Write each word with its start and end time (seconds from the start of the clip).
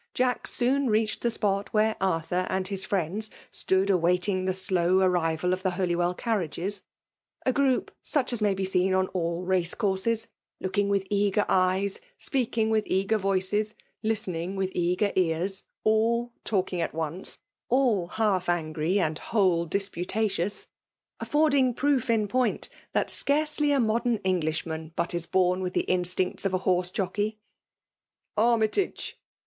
Jack 0.15 0.47
soan 0.47 0.87
jpeaohed 0.87 1.19
the 1.19 1.27
af»ot 1.29 1.69
where 1.75 1.95
Arthur 2.01 2.47
and 2.49 2.69
his 2.69 2.87
friendlt 2.87 3.29
siood 3.53 3.91
awaiting 3.91 4.45
the 4.45 4.51
slow 4.53 4.97
arrival 4.97 5.53
of 5.53 5.61
tho 5.61 5.69
Hol3rweIl 5.69 6.17
carriages; 6.17 6.81
a 7.45 7.53
group 7.53 7.91
such 8.03 8.33
as 8.33 8.41
may 8.41 8.55
be 8.55 8.65
seen 8.65 8.95
on 8.95 9.09
att 9.09 9.47
race 9.47 9.75
courses; 9.75 10.25
looking 10.59 10.89
with 10.89 11.05
eager 11.11 11.45
eyes, 11.47 12.01
speak^ 12.19 12.57
ing 12.57 12.71
with 12.71 12.83
eager 12.87 13.19
Toices, 13.19 13.75
listening 14.01 14.55
with 14.55 14.71
eager 14.73 15.11
ears: 15.15 15.65
all 15.83 16.33
talking 16.43 16.81
at 16.81 16.95
once,— 16.95 17.37
all 17.69 18.07
half 18.07 18.49
angry« 18.49 18.99
and 18.99 19.19
whole 19.19 19.67
di^ntatious;— 19.69 20.65
affording 21.21 21.75
proof 21.75 22.09
in 22.09 22.27
point, 22.27 22.69
that 22.93 23.11
scarcely 23.11 23.71
a 23.71 23.79
modem 23.79 24.17
Englishman 24.23 24.93
but 24.95 25.13
is 25.13 25.27
bom 25.27 25.61
widi 25.61 25.73
the 25.73 25.81
instincts 25.81 26.43
of 26.43 26.55
a 26.55 26.65
horse 26.65 26.89
jockey. 26.89 27.37
Armytage 28.35 29.19